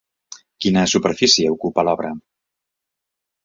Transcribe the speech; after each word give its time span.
Quina 0.65 0.83
superfície 0.93 1.53
ocupa 1.59 1.87
l'obra? 1.87 2.13